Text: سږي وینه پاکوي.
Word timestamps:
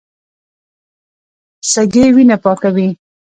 سږي 1.71 2.05
وینه 2.15 2.37
پاکوي. 2.43 2.87